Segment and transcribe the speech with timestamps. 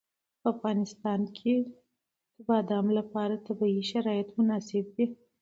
[0.41, 1.55] په افغانستان کې
[2.35, 5.05] د بادام لپاره طبیعي شرایط مناسب دي.